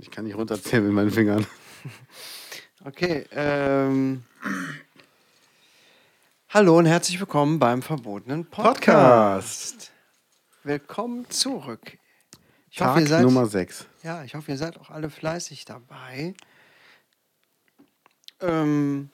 [0.00, 1.46] Ich kann nicht runterzählen mit meinen Fingern.
[2.88, 4.24] Okay, ähm.
[6.48, 9.92] Hallo und herzlich willkommen beim verbotenen Podcast.
[10.64, 11.98] Willkommen zurück.
[12.70, 13.84] Ich Tag hoffe, ihr seid, Nummer 6.
[14.02, 16.32] ja, ich hoffe, ihr seid auch alle fleißig dabei,
[18.40, 19.10] ähm,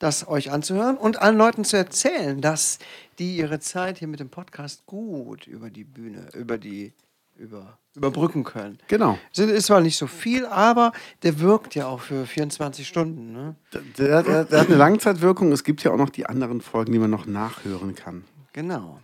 [0.00, 2.80] das euch anzuhören und allen Leuten zu erzählen, dass
[3.20, 6.92] die ihre Zeit hier mit dem Podcast gut über die Bühne, über die,
[7.40, 8.78] über, überbrücken können.
[8.88, 9.18] Genau.
[9.32, 13.32] Sind- Ist zwar nicht so viel, aber der wirkt ja auch für 24 Stunden.
[13.32, 13.56] Ne?
[13.98, 15.50] Der, der, der hat eine Langzeitwirkung.
[15.52, 18.24] Es gibt ja auch noch die anderen Folgen, die man noch nachhören kann.
[18.52, 19.00] Genau.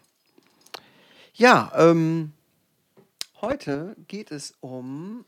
[1.34, 2.32] Ja, ähm,
[3.40, 5.24] heute geht es um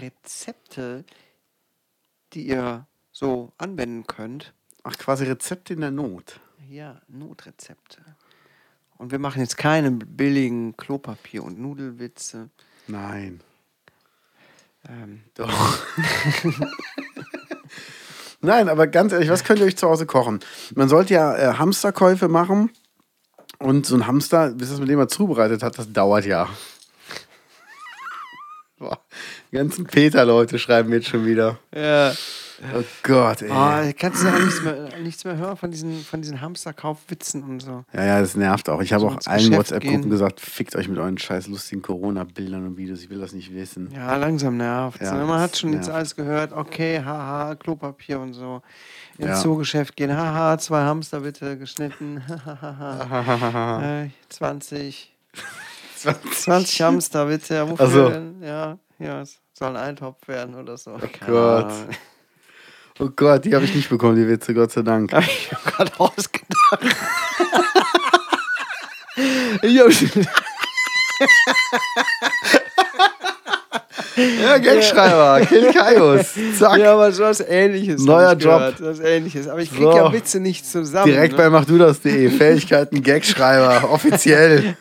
[0.00, 1.04] Rezepte,
[2.32, 4.52] die ihr so anwenden könnt.
[4.82, 6.40] Ach, quasi Rezepte in der Not.
[6.68, 7.98] Ja, Notrezepte.
[9.00, 12.50] Und wir machen jetzt keine billigen Klopapier- und Nudelwitze.
[12.86, 13.40] Nein.
[14.86, 15.78] Ähm, Doch.
[18.42, 20.40] Nein, aber ganz ehrlich, was könnt ihr euch zu Hause kochen?
[20.74, 22.72] Man sollte ja äh, Hamsterkäufe machen.
[23.58, 26.46] Und so ein Hamster, bis das mit dem man zubereitet hat, das dauert ja.
[28.78, 29.00] Boah,
[29.50, 31.58] die ganzen Peter-Leute schreiben jetzt schon wieder.
[31.74, 32.12] ja.
[32.74, 33.50] Oh Gott, ey.
[33.50, 37.60] Oh, kannst du auch nichts mehr, nichts mehr hören von diesen, von diesen Hamsterkaufwitzen und
[37.60, 37.84] so.
[37.92, 38.82] Ja, ja, das nervt auch.
[38.82, 42.76] Ich habe So auch allen WhatsApp-Gruppen gesagt, fickt euch mit euren scheiß lustigen Corona-Bildern und
[42.76, 43.00] Videos.
[43.02, 43.90] Ich will das nicht wissen.
[43.94, 45.00] Ja, langsam nervt.
[45.00, 45.96] Ja, Man hat schon jetzt nervt.
[45.96, 46.52] alles gehört.
[46.52, 48.60] Okay, haha, Klopapier und so.
[49.18, 49.34] Ins Ja.
[49.36, 50.16] Zoogeschäft gehen.
[50.16, 52.22] Haha, zwei Hamster bitte geschnitten.
[52.28, 54.02] Hahaha.
[54.04, 55.14] äh, 20.
[55.96, 57.68] 20 Hamster bitte.
[57.68, 58.08] Wofür Ach so.
[58.10, 58.42] denn?
[58.42, 60.92] Ja, ja, es soll ein Eintopf werden oder so.
[60.92, 61.72] Oh Gott.
[63.00, 65.12] Oh Gott, die habe ich nicht bekommen, die Witze, Gott sei Dank.
[65.12, 66.96] Hab ich mir gerade ausgedacht.
[69.62, 70.10] ich hab schon,
[74.16, 76.34] Ja, Gagschreiber, Kill Kaius.
[76.58, 76.78] Zack.
[76.78, 78.02] ja, aber so was ähnliches.
[78.02, 78.58] Neuer Job.
[78.58, 79.48] gehört, Was ähnliches.
[79.48, 79.96] Aber ich krieg So.
[79.96, 81.06] ja Witze nicht zusammen.
[81.10, 81.38] Direkt ne?
[81.38, 82.28] bei machdudas.de.
[82.30, 84.76] Fähigkeiten, Gagschreiber, offiziell.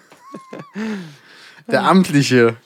[1.68, 2.57] Der Amtliche.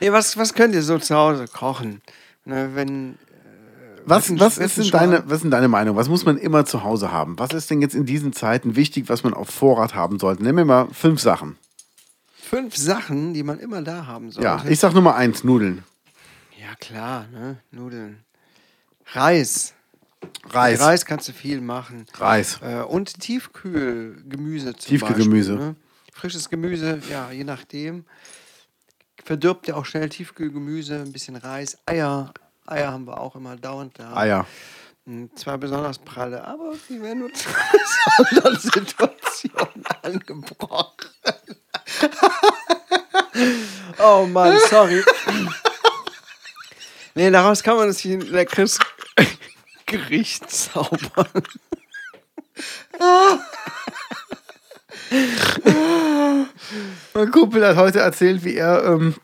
[0.00, 2.00] Nee, was, was könnt ihr so zu Hause kochen?
[2.44, 3.18] Ne, wenn,
[4.08, 5.96] Was, Wessen- was, ist denn deine, was ist deine Meinung?
[5.96, 7.38] Was muss man immer zu Hause haben?
[7.38, 10.42] Was ist denn jetzt in diesen Zeiten wichtig, was man auf Vorrat haben sollte?
[10.42, 11.56] Nimm mir mal fünf Sachen.
[12.34, 14.44] fünf Sachen, die man immer da haben sollte.
[14.46, 15.84] Ja, ich sag Nummer eins, Nudeln.
[16.60, 17.58] ja klar, ne?
[17.70, 18.24] Nudeln.
[19.12, 19.74] Reis.
[20.50, 20.78] Reis.
[20.78, 22.04] Mit Reis kannst du viel machen.
[22.14, 22.58] Reis.
[22.62, 25.52] Äh, und Tiefkühlgemüse zum Tiefkühlgemüse.
[25.54, 25.68] Beispiel.
[25.68, 25.76] Ne?
[26.12, 28.04] Frisches Gemüse, ja, je nachdem.
[29.24, 32.32] Verdirbt ja auch schnell Tiefkühlgemüse, ein bisschen Reis, Eier.
[32.68, 34.14] Eier haben wir auch immer dauernd da.
[34.14, 34.46] Eier.
[35.06, 41.08] Hm, Zwar besonders pralle, aber die werden nur zu besonderen Situationen angebrochen.
[43.98, 45.02] oh Mann, sorry.
[47.14, 48.78] nee, daraus kann man sich ein leckeres
[49.86, 51.42] Gericht zaubern.
[57.14, 59.14] Mein Kumpel hat heute erzählt, wie er ähm,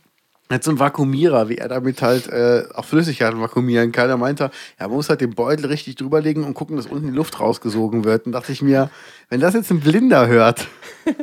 [0.50, 4.10] hat so einen Vakuumierer, wie er damit halt äh, auch Flüssigkeiten vakuumieren kann.
[4.10, 7.41] Er meinte, er muss halt den Beutel richtig drüberlegen und gucken, dass unten die Luft
[7.41, 8.27] rausgesogen wird.
[8.27, 8.91] Und dachte ich mir,
[9.31, 10.69] wenn das jetzt ein Blinder hört.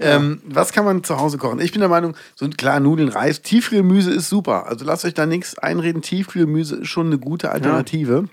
[0.00, 1.60] Ähm, was kann man zu Hause kochen?
[1.60, 4.66] Ich bin der Meinung, so ein klar Nudeln, Reis, Tiefkühlgemüse ist super.
[4.66, 6.00] Also lasst euch da nichts einreden.
[6.00, 8.28] Tiefkühlgemüse ist schon eine gute Alternative.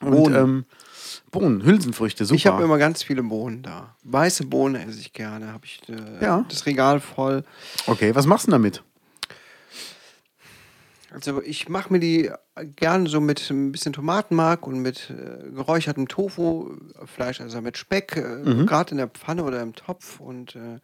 [0.00, 0.36] Und Bohnen.
[0.36, 0.64] ähm,
[1.34, 2.36] Bohnen, Hülsenfrüchte, super.
[2.36, 3.94] Ich habe immer ganz viele Bohnen da.
[4.04, 5.52] Weiße Bohnen esse ich gerne.
[5.52, 6.44] Habe ich äh, Ja.
[6.48, 7.44] das Regal voll.
[7.86, 8.82] okay, was machst du damit?
[11.14, 12.30] Also ich mache mir die
[12.76, 17.78] gerne so mit ein bisschen Tomatenmark und mit äh, geräuchertem Tofu, äh, Fleisch, also mit
[17.78, 18.66] Speck, äh, Mhm.
[18.66, 20.80] gerade in der Pfanne oder im Topf und äh,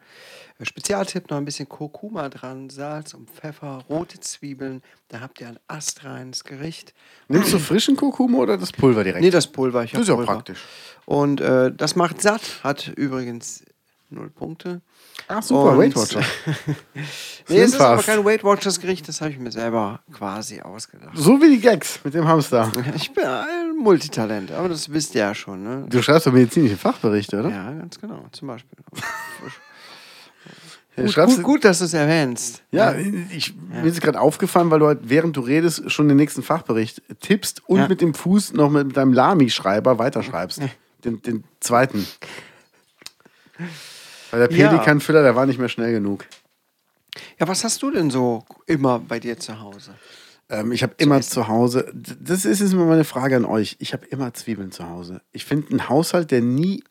[0.64, 4.82] Spezialtipp noch ein bisschen Kurkuma dran, Salz und Pfeffer, rote Zwiebeln.
[5.08, 6.94] Da habt ihr ein astreines Gericht.
[7.28, 9.22] Nimmst du frischen Kurkuma oder das Pulver direkt?
[9.24, 9.82] Nee, das Pulver.
[9.84, 10.60] Ich Das ist ja praktisch.
[11.06, 13.64] Und äh, das macht satt, hat übrigens
[14.10, 14.80] null Punkte.
[15.28, 16.22] Ach super, Und- Weight Watcher.
[17.48, 21.12] Nee, es ist aber kein Weight Watchers Gericht, das habe ich mir selber quasi ausgedacht.
[21.16, 22.70] So wie die Gags mit dem Hamster.
[22.94, 25.86] Ich bin ein Multitalent, aber das wisst ihr ja schon, ne?
[25.88, 27.50] Du schreibst doch medizinische Fachberichte, oder?
[27.50, 28.78] Ja, ganz genau, zum Beispiel.
[30.96, 32.62] Gut, gut, gut, dass du es erwähnst.
[32.72, 36.42] Ja, ich, mir ist gerade aufgefallen, weil du halt, während du redest, schon den nächsten
[36.42, 37.88] Fachbericht tippst und Ja.
[37.88, 40.60] mit dem Fuß noch mit deinem Lami-Schreiber weiterschreibst.
[41.04, 42.06] Den, den zweiten.
[44.30, 44.48] Weil der.
[44.48, 46.26] Pelikan-Füller, der war nicht mehr schnell genug.
[47.38, 49.94] Ja, was hast du denn so immer bei dir zu Hause?
[50.48, 53.76] Ähm, ich habe immer zu Hause, das ist jetzt immer meine Frage an euch.
[53.78, 55.20] Ich habe immer Zwiebeln zu Hause.
[55.32, 56.82] Ich finde, ein Haushalt, der nie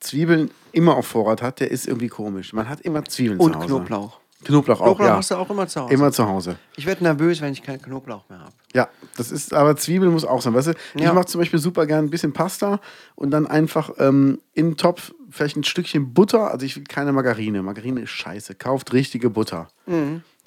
[0.00, 2.52] Zwiebeln immer auf Vorrat hat, der ist irgendwie komisch.
[2.52, 3.66] Man hat immer Zwiebeln Und zu Hause.
[3.66, 4.20] Knoblauch.
[4.44, 5.16] Knoblauch auch, Knoblauch ja.
[5.16, 5.94] hast du auch immer zu Hause.
[5.94, 6.56] Immer zu Hause.
[6.76, 8.52] Ich werde nervös, wenn ich keinen Knoblauch mehr habe.
[8.74, 10.52] Ja, das ist, aber Zwiebeln muss auch sein.
[10.54, 11.14] Weißt du, ich Ja.
[11.14, 12.80] mache zum Beispiel super gern ein bisschen Pasta
[13.14, 16.50] und dann einfach ähm, in den Topf vielleicht ein Stückchen Butter.
[16.50, 17.62] Also ich will keine Margarine.
[17.62, 18.54] Margarine ist scheiße.
[18.54, 19.68] Kauft richtige Butter.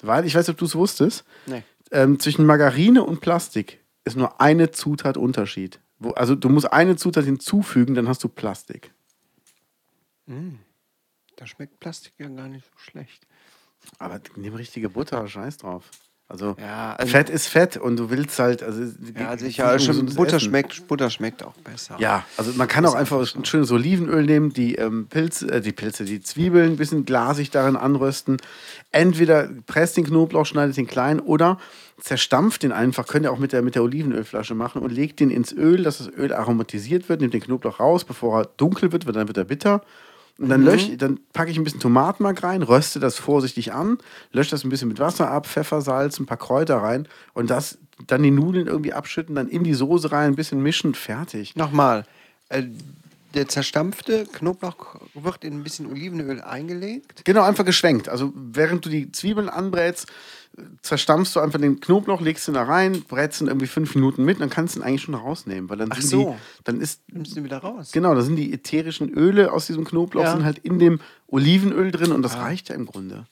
[0.02, 1.62] Weil, ich weiß nicht, ob du es wusstest, Nee.
[1.90, 5.78] ähm, zwischen Margarine und Plastik ist nur eine Zutat Unterschied.
[5.98, 8.92] Wo, also du musst eine Zutat hinzufügen, dann hast du Plastik.
[11.36, 13.26] Da schmeckt Plastik ja gar nicht so schlecht.
[13.98, 15.90] Aber nimm richtige Butter, scheiß drauf.
[16.30, 18.62] Also, Ja, also- Fett ist Fett und du willst halt.
[18.62, 18.82] Also,
[19.18, 19.72] Ja, sicher.
[19.72, 20.48] um Schon, Butter, Essen.
[20.48, 21.96] schmeckt, Butter schmeckt auch besser.
[21.98, 25.72] Ja, also man kann auch einfach ein schönes Olivenöl nehmen, die ähm, Pilze, äh, die
[25.72, 28.36] Pilze, die Zwiebeln ein bisschen glasig darin anrösten.
[28.92, 31.58] Entweder presst den Knoblauch, schneidet ihn klein oder
[32.00, 35.30] zerstampft den einfach, könnt ihr auch mit der, mit der Olivenölflasche machen und legt den
[35.30, 39.04] ins Öl, dass das Öl aromatisiert wird, nehmt den Knoblauch raus, bevor er dunkel wird,
[39.06, 39.82] weil dann wird er bitter.
[40.38, 43.98] Und dann, lösch, dann packe ich ein bisschen Tomatenmark rein, röste das vorsichtig an,
[44.32, 47.78] lösche das ein bisschen mit Wasser ab, Pfeffer, Salz, ein paar Kräuter rein und das
[48.06, 51.56] dann die Nudeln irgendwie abschütten, dann in die Soße rein, ein bisschen mischen, fertig.
[51.56, 52.04] Nochmal.
[52.48, 52.64] Äh,
[53.34, 57.24] der zerstampfte Knoblauch wird in ein bisschen Olivenöl eingelegt.
[57.24, 58.08] Genau, einfach geschwenkt.
[58.08, 60.08] Also während du die Zwiebeln anbrätst,
[60.82, 64.40] zerstampfst du einfach den Knoblauch, legst ihn da rein, brätst ihn irgendwie fünf Minuten mit,
[64.40, 65.70] dann kannst du ihn eigentlich schon rausnehmen.
[65.70, 66.30] Weil dann Ach sind so.
[66.58, 67.90] die, dann ist, Nimmst du wieder raus.
[67.92, 70.32] genau, da sind die ätherischen Öle aus diesem Knoblauch, Ja.
[70.32, 73.26] sind halt in dem Olivenöl drin und das reicht ja im Grunde.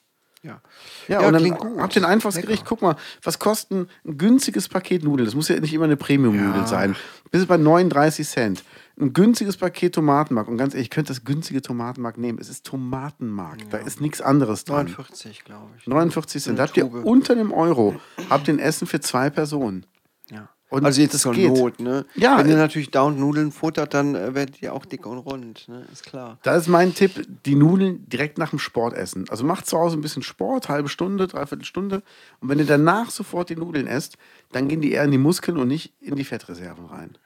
[0.49, 0.61] Ja.
[1.09, 1.79] Ja, Ja, und dann gut.
[1.79, 2.47] habt ihr ein einfaches Lecker.
[2.49, 2.65] Gericht.
[2.67, 5.27] Guck mal, was kostet ein, günstiges Paket Nudeln?
[5.27, 6.67] Das muss ja nicht immer eine Premium-Nudel Ja.
[6.67, 6.97] sein.
[7.31, 8.65] Bis bei 39 Cent.
[9.01, 10.49] Ein günstiges Paket Tomatenmark.
[10.49, 12.39] Und ganz ehrlich, ich könnte das günstige Tomatenmark nehmen.
[12.41, 13.59] Es ist Tomatenmark.
[13.71, 14.87] Da ist nichts anderes dran.
[14.87, 15.87] 49, glaube ich.
[15.87, 16.59] 49 Cent.
[16.59, 18.01] Da habt ihr unter dem Euro
[18.31, 19.87] habt ihr ein Essen für zwei Personen.
[20.31, 20.49] Ja.
[20.71, 21.49] Und also jetzt zur geht.
[21.49, 22.05] Not, ne?
[22.15, 25.67] Ja, Wenn ihr natürlich dauernd Nudeln futtert, dann äh, werdet ihr auch dick und rund,
[25.69, 25.87] ne?
[25.91, 26.39] Ist klar.
[26.43, 29.25] Da ist mein Tipp, die Nudeln direkt nach dem Sport essen.
[29.31, 32.03] Also macht zu Hause ein bisschen Sport, halbe Stunde, dreiviertel Stunde.
[32.41, 34.19] Und wenn ihr danach sofort die Nudeln esst,
[34.53, 37.17] dann gehen die eher in die Muskeln und nicht in die Fettreserven rein.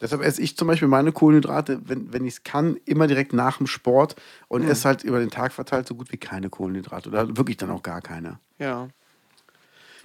[0.00, 3.58] Deshalb esse ich zum Beispiel meine Kohlenhydrate, wenn, wenn ich es kann, immer direkt nach
[3.58, 4.16] dem Sport
[4.48, 7.10] und esse halt über den Tag verteilt so gut wie keine Kohlenhydrate.
[7.10, 8.38] Oder wirklich dann auch gar keine.
[8.58, 8.88] Ja.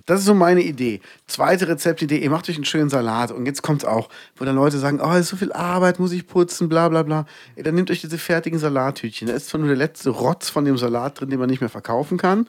[0.06, 1.02] Das ist so meine Idee.
[1.28, 4.78] Zweite Rezeptidee, ihr macht euch einen schönen Salat und jetzt kommt's auch, wo dann Leute
[4.78, 7.26] sagen, oh, ist so viel Arbeit, muss ich putzen, bla bla bla.
[7.56, 9.28] Ey, dann nehmt euch diese fertigen Salattütchen.
[9.28, 11.70] Da ist zwar nur der letzte Rotz von dem Salat drin, den man nicht mehr
[11.70, 12.48] verkaufen kann,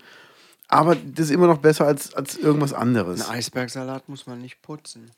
[0.69, 3.29] aber das ist immer noch besser als, als irgendwas anderes.
[3.29, 5.11] Ein Eisbergsalat muss man nicht putzen.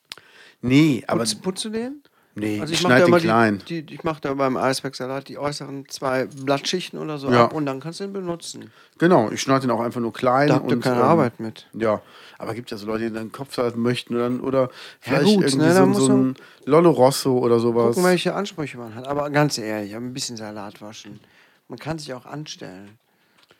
[0.60, 2.02] Nee, aber Putz, putzt du den?
[2.40, 3.62] Nee, Also ich schneide da den klein.
[3.68, 7.44] die, die, ich mache da beim Eisbergsalat die äußeren zwei Blattschichten oder so Ja.
[7.44, 8.70] ab und dann kannst du ihn benutzen.
[8.98, 10.48] Genau, ich schneide den auch einfach nur klein.
[10.48, 11.66] Da habt ihr und, keine ähm, Arbeit mit.
[11.72, 12.00] Ja,
[12.38, 14.70] aber gibt ja so Leute, die dann Kopfsalat möchten oder, oder
[15.00, 17.94] vielleicht gut, irgendwie ne, so, so ein Lollo Rosso oder sowas.
[17.94, 19.06] Gucken, welche Ansprüche man hat.
[19.06, 21.20] Aber ganz ehrlich, ein bisschen Salat waschen.
[21.68, 22.98] Man kann sich auch anstellen.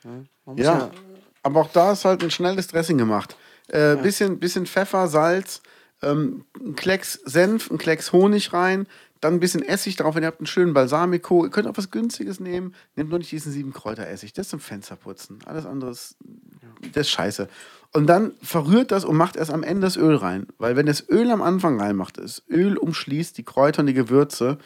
[0.04, 0.24] Ne?
[0.44, 0.90] Muss Ja,
[1.42, 3.36] aber auch da ist halt ein schnelles Dressing gemacht.
[3.68, 5.60] Äh, bisschen, bisschen Pfeffer, Salz,
[6.02, 8.86] ähm, ein Klecks Senf, ein Klecks Honig rein,
[9.20, 10.14] dann ein bisschen Essig drauf.
[10.14, 12.74] Wenn ihr habt einen schönen Balsamico, ihr könnt auch was Günstiges nehmen.
[12.96, 15.40] Nehmt nur nicht diesen sieben Kräuteressig, das ist zum Fensterputzen.
[15.44, 16.16] Alles andere ist,
[16.92, 17.48] das ist scheiße.
[17.92, 20.46] Und dann verrührt das und macht erst am Ende das Öl rein.
[20.58, 24.58] Weil wenn das Öl am Anfang reinmacht, das Öl umschließt die Kräuter und die Gewürze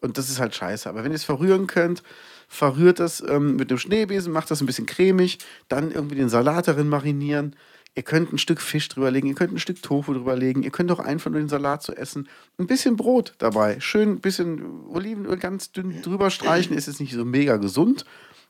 [0.00, 0.88] und das ist halt scheiße.
[0.88, 2.02] Aber wenn ihr es verrühren könnt,
[2.48, 6.68] verrührt das ähm, mit einem Schneebesen, macht das ein bisschen cremig, dann irgendwie den Salat
[6.68, 7.56] darin marinieren.
[7.96, 10.98] Ihr könnt ein Stück Fisch drüberlegen, ihr könnt ein Stück Tofu drüberlegen, ihr könnt auch
[10.98, 12.28] einfach nur den Salat zu essen.
[12.58, 17.14] Ein bisschen Brot dabei, schön ein bisschen Olivenöl ganz dünn drüber streichen, ist jetzt nicht
[17.14, 18.04] so mega gesund.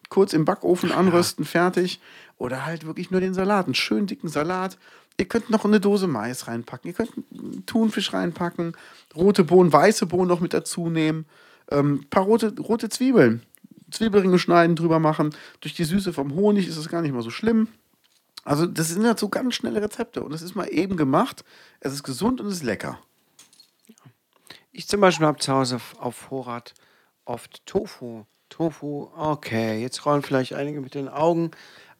[0.09, 2.01] Kurz im Backofen anrösten, fertig.
[2.39, 4.79] Oder halt wirklich nur den Salat, einen schönen dicken Salat.
[5.17, 8.77] Ihr könnt noch eine Dose Mais reinpacken, ihr könnt einen Thunfisch reinpacken,
[9.15, 11.25] rote Bohnen, weiße Bohnen noch mit dazu nehmen,
[11.71, 13.43] ähm, paar rote, rote Zwiebeln,
[13.93, 15.35] Zwiebelringe schneiden, drüber machen.
[15.61, 17.69] Durch die Süße vom Honig ist es gar nicht mal so schlimm.
[18.47, 21.45] Also, das sind halt so ganz schnelle Rezepte und es ist mal eben gemacht.
[21.81, 23.01] Es ist gesund und es ist lecker.
[24.71, 26.75] Ich zum Beispiel habe zu Hause auf- Vorrat
[27.25, 28.25] oft Tofu.
[28.49, 31.51] Tofu, okay, jetzt rollen vielleicht einige mit den Augen,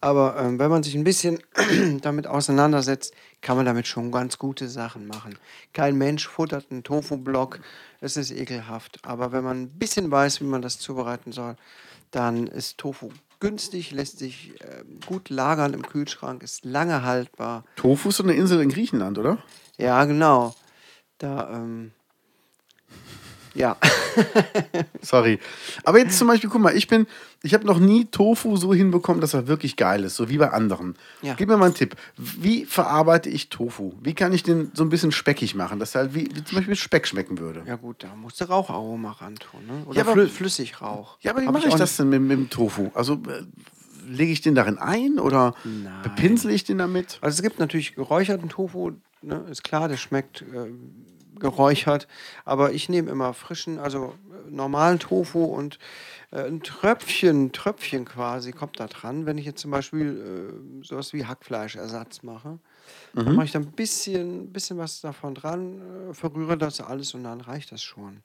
[0.01, 1.43] aber ähm, wenn man sich ein bisschen
[2.03, 5.37] damit auseinandersetzt, kann man damit schon ganz gute Sachen machen.
[5.73, 7.59] Kein Mensch futtert einen Tofu-Block,
[8.01, 11.57] es ist ekelhaft, aber wenn man ein bisschen weiß, wie man das zubereiten soll,
[12.13, 17.65] dann ist Tofu günstig, lässt sich ähm, gut lagern im Kühlschrank, ist lange haltbar.
[17.77, 19.39] Tofu ist so eine Insel in Griechenland, oder?
[19.79, 20.55] Ja, genau.
[21.19, 21.93] Da, ähm,
[23.57, 23.77] ja.
[25.03, 25.39] Sorry.
[25.85, 27.07] Aber jetzt zum Beispiel, guck mal, ich bin,
[27.43, 30.51] ich habe noch nie Tofu so hinbekommen, dass er wirklich geil ist, so wie bei
[30.51, 30.95] anderen.
[31.23, 31.35] Ja.
[31.35, 31.97] Gib mir mal einen Tipp.
[32.17, 33.93] Wie verarbeite ich Tofu?
[34.03, 36.57] Wie kann ich den so ein bisschen speckig machen, dass er halt wie, wie zum
[36.59, 37.63] Beispiel Speck schmecken würde?
[37.67, 39.85] Ja gut, da musst du Raucharoma ran tun, ne?
[39.87, 41.19] Oder Ja, aber- Flü Flüssigrauch.
[41.21, 42.91] Ja, aber wie mache ich auch das denn mit, mit dem Tofu?
[42.95, 43.43] Also äh,
[44.09, 45.93] lege ich den darin ein oder Nein.
[46.03, 47.19] bepinsel ich den damit?
[47.21, 50.71] Also es gibt natürlich geräucherten Tofu, ne, ist klar, der schmeckt äh,
[51.41, 52.09] geräuchert,
[52.45, 54.15] aber ich nehme immer frischen, also
[54.47, 55.79] äh, normalen Tofu und
[56.31, 59.27] äh, ein Tröpfchen, Tröpfchen quasi kommt da dran.
[59.27, 62.59] Wenn ich jetzt zum Beispiel äh, sowas wie Hackfleischersatz mache,
[63.15, 67.25] dann mache ich da ein bisschen, bisschen was davon dran, äh, verrühre das alles und
[67.25, 68.23] dann reicht das schon.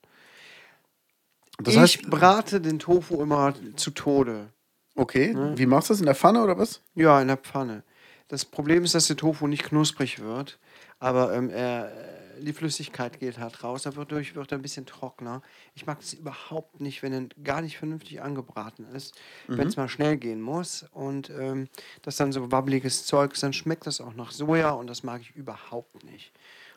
[1.59, 4.49] Das ich heißt, brate den Tofu immer zu Tode.
[4.95, 5.99] okay, wie machst du das?
[5.99, 6.81] In der Pfanne oder was?
[6.95, 7.83] Ja, in der Pfanne.
[8.31, 10.57] Das Problem ist, dass der Tofu nicht knusprig wird,
[10.99, 11.91] aber ähm, er,
[12.37, 15.41] äh, die Flüssigkeit geht halt raus, dadurch wird er ein bisschen trockener.
[15.75, 19.89] Ich mag es überhaupt nicht, wenn er gar nicht vernünftig angebraten ist, wenn es mal
[19.89, 21.67] schnell gehen muss und ähm,
[22.03, 25.19] das dann so wabbeliges Zeug ist, dann schmeckt das auch nach Soja und das mag
[25.19, 26.31] ich überhaupt nicht.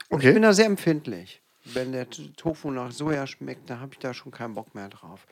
[0.08, 0.30] Und Okay.
[0.30, 1.40] ich bin da sehr empfindlich.
[1.66, 5.24] Wenn der Tofu nach Soja schmeckt, dann habe ich da schon keinen Bock mehr drauf.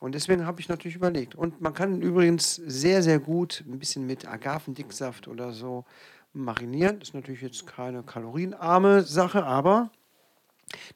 [0.00, 1.34] Und deswegen habe ich natürlich überlegt.
[1.34, 5.84] Und man kann ihn übrigens sehr, sehr gut ein bisschen mit Agavendicksaft oder so
[6.32, 7.00] marinieren.
[7.00, 9.90] Ist natürlich jetzt keine kalorienarme Sache, aber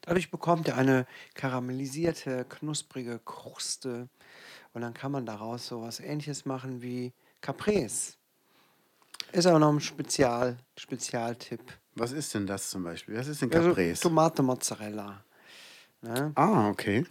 [0.01, 4.09] dadurch bekommt er eine karamellisierte, knusprige Kruste.
[4.73, 8.13] Und dann kann man daraus so was ähnliches machen wie Caprese.
[9.31, 11.61] Ist aber noch ein Spezial, Spezialtipp.
[11.95, 13.15] Was ist denn das zum Beispiel?
[13.15, 14.01] Was ist denn Also Caprese?
[14.01, 15.23] Tomate Mozzarella.
[16.01, 16.31] Ne?
[16.35, 17.05] ah, okay.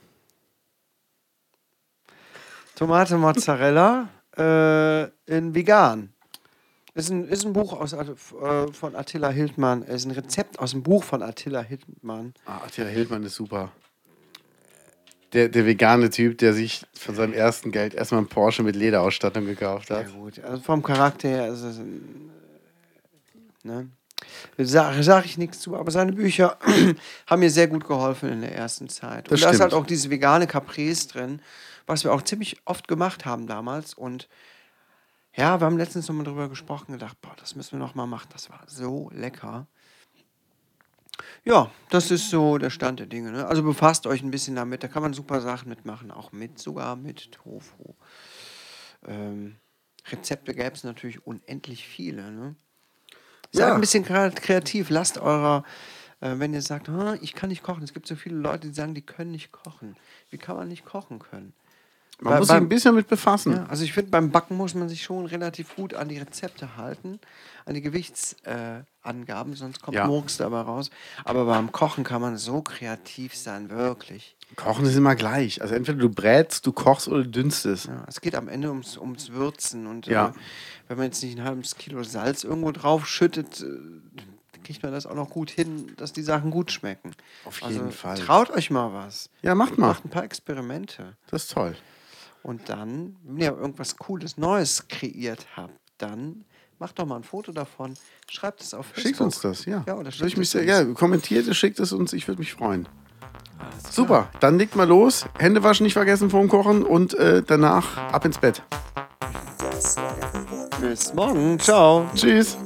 [2.78, 6.12] Tomate Mozzarella äh, in vegan.
[6.94, 8.04] Ist ein, ist ein Buch aus, äh,
[8.72, 9.82] von Attila Hildmann.
[9.82, 12.34] Ist ein Rezept aus dem Buch von Attila Hildmann.
[12.46, 13.72] Ah, Attila Hildmann ist super.
[15.32, 19.44] Der, der vegane Typ, der sich von seinem ersten Geld erstmal einen Porsche mit Lederausstattung
[19.44, 20.12] gekauft Ja hat.
[20.14, 22.30] gut, also vom Charakter her ist es ein,
[23.64, 23.88] äh, ne?
[24.56, 26.56] Sage sag ich nichts zu, aber seine Bücher
[27.26, 29.26] haben mir sehr gut geholfen in der ersten Zeit.
[29.26, 29.82] Das und da ist halt stimmt.
[29.82, 31.40] auch diese vegane Caprese drin,
[31.88, 33.94] was wir auch ziemlich oft gemacht haben damals.
[33.94, 34.28] Und
[35.34, 38.28] ja, wir haben letztens nochmal drüber gesprochen, gedacht, boah, das müssen wir nochmal machen.
[38.32, 39.66] Das war so lecker.
[41.44, 43.32] Ja, das ist so der Stand der Dinge.
[43.32, 43.46] Ne?
[43.46, 44.82] Also befasst euch ein bisschen damit.
[44.84, 47.94] Da kann man super Sachen mitmachen, auch mit, sogar mit Tofu.
[49.06, 49.56] Ähm,
[50.10, 52.30] Rezepte gäbe es natürlich unendlich viele.
[52.30, 52.54] Ne?
[53.50, 53.74] Seid Ja.
[53.74, 54.90] ein bisschen kre- kreativ.
[54.90, 55.64] Lasst eurer,
[56.20, 57.82] äh, wenn ihr sagt, "Ah, ich kann nicht kochen.
[57.82, 59.96] Es gibt so viele Leute, die sagen, die können nicht kochen.
[60.30, 61.52] Wie kann man nicht kochen können?
[62.20, 63.52] Man Bei- muss sich ein bisschen mit befassen.
[63.52, 66.76] Ja, also ich finde, beim Backen muss man sich schon relativ gut an die Rezepte
[66.76, 67.20] halten,
[67.64, 70.06] an die Gewichtsangaben, äh, sonst kommt Ja.
[70.06, 70.90] Murks dabei raus.
[71.24, 74.36] Aber beim Kochen kann man so kreativ sein, wirklich.
[74.56, 75.62] Kochen ist immer gleich.
[75.62, 77.86] Also entweder du brätst, du kochst oder du dünstest.
[77.86, 79.86] Ja, es geht am Ende ums, ums Würzen.
[79.86, 80.28] Und Ja.
[80.28, 80.32] äh,
[80.88, 83.66] wenn man jetzt nicht ein halbes Kilo Salz irgendwo drauf schüttet, äh,
[84.64, 87.12] kriegt man das auch noch gut hin, dass die Sachen gut schmecken.
[87.44, 88.18] Auf also, jeden Fall.
[88.18, 89.30] Traut euch mal was.
[89.42, 89.88] Ja, macht mal.
[89.88, 91.16] Macht ein paar Experimente.
[91.30, 91.76] Das ist toll.
[92.48, 96.46] Und dann, wenn ihr irgendwas Cooles, Neues kreiert habt, dann
[96.78, 97.92] macht doch mal ein Foto davon,
[98.26, 99.02] schreibt es auf Facebook.
[99.02, 99.84] Schickt uns das, ja.
[99.86, 102.26] Ja, oder Würde ich schickt mich es sehr, ja, kommentiert es, schickt es uns, ich
[102.26, 102.88] würde mich freuen.
[103.90, 105.26] Super, dann legt mal los.
[105.38, 108.62] Hände waschen nicht vergessen vorm Kochen und äh, danach ab ins Bett.
[110.80, 111.58] Bis morgen.
[111.58, 112.08] Ciao.
[112.14, 112.56] Tschüss.